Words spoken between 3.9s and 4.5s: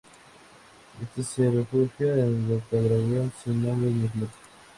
ni flota.